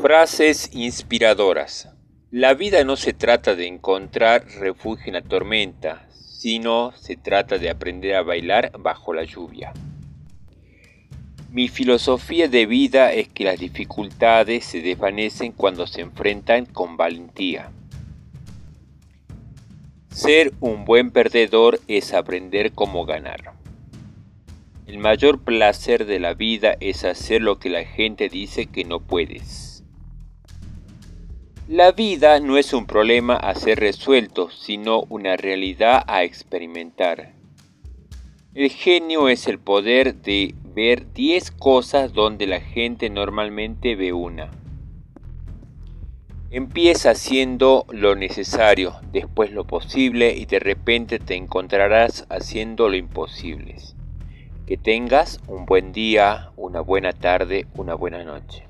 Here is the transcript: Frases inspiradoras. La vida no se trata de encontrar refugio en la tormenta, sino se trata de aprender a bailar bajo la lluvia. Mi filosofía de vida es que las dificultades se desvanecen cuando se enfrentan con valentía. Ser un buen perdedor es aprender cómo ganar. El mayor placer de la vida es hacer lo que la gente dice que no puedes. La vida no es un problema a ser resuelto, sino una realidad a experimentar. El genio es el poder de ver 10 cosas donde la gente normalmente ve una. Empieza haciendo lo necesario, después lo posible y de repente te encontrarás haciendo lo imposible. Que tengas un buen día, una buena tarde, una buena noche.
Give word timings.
Frases 0.00 0.70
inspiradoras. 0.74 1.88
La 2.30 2.54
vida 2.54 2.84
no 2.84 2.94
se 2.94 3.12
trata 3.12 3.56
de 3.56 3.66
encontrar 3.66 4.46
refugio 4.60 5.08
en 5.08 5.14
la 5.14 5.22
tormenta, 5.22 6.06
sino 6.12 6.92
se 6.92 7.16
trata 7.16 7.58
de 7.58 7.68
aprender 7.68 8.14
a 8.14 8.22
bailar 8.22 8.70
bajo 8.78 9.12
la 9.12 9.24
lluvia. 9.24 9.72
Mi 11.50 11.66
filosofía 11.66 12.46
de 12.46 12.66
vida 12.66 13.12
es 13.12 13.28
que 13.28 13.42
las 13.42 13.58
dificultades 13.58 14.66
se 14.66 14.82
desvanecen 14.82 15.50
cuando 15.50 15.88
se 15.88 16.02
enfrentan 16.02 16.66
con 16.66 16.96
valentía. 16.96 17.72
Ser 20.12 20.52
un 20.60 20.84
buen 20.84 21.10
perdedor 21.10 21.80
es 21.88 22.14
aprender 22.14 22.70
cómo 22.70 23.04
ganar. 23.04 23.52
El 24.86 24.98
mayor 24.98 25.40
placer 25.40 26.06
de 26.06 26.20
la 26.20 26.34
vida 26.34 26.76
es 26.78 27.02
hacer 27.02 27.42
lo 27.42 27.58
que 27.58 27.68
la 27.68 27.84
gente 27.84 28.28
dice 28.28 28.66
que 28.66 28.84
no 28.84 29.00
puedes. 29.00 29.67
La 31.68 31.92
vida 31.92 32.40
no 32.40 32.56
es 32.56 32.72
un 32.72 32.86
problema 32.86 33.36
a 33.36 33.54
ser 33.54 33.78
resuelto, 33.78 34.48
sino 34.50 35.02
una 35.10 35.36
realidad 35.36 36.02
a 36.06 36.22
experimentar. 36.24 37.34
El 38.54 38.70
genio 38.70 39.28
es 39.28 39.46
el 39.48 39.58
poder 39.58 40.14
de 40.14 40.54
ver 40.74 41.12
10 41.12 41.50
cosas 41.50 42.14
donde 42.14 42.46
la 42.46 42.62
gente 42.62 43.10
normalmente 43.10 43.96
ve 43.96 44.14
una. 44.14 44.50
Empieza 46.50 47.10
haciendo 47.10 47.84
lo 47.90 48.16
necesario, 48.16 48.94
después 49.12 49.52
lo 49.52 49.66
posible 49.66 50.34
y 50.34 50.46
de 50.46 50.60
repente 50.60 51.18
te 51.18 51.34
encontrarás 51.34 52.26
haciendo 52.30 52.88
lo 52.88 52.96
imposible. 52.96 53.76
Que 54.66 54.78
tengas 54.78 55.38
un 55.46 55.66
buen 55.66 55.92
día, 55.92 56.50
una 56.56 56.80
buena 56.80 57.12
tarde, 57.12 57.66
una 57.74 57.92
buena 57.92 58.24
noche. 58.24 58.68